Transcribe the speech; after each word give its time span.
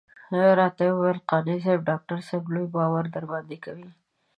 راته 0.59 0.85
وويل 0.89 1.19
قانع 1.29 1.55
صاحب 1.63 1.79
ډاکټر 1.89 2.17
صاحب 2.27 2.43
لوی 2.53 2.67
باور 2.75 3.05
درباندې 3.15 3.57
کوي. 3.65 3.89